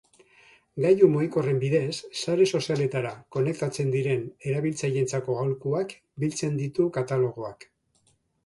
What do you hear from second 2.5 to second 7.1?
sozialetara konektatzen diren erabiltzaileentzako aholkuak biltzen ditu